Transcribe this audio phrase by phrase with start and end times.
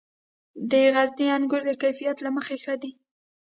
[0.69, 2.91] د غزني انګور د کیفیت له مخې ښه دي.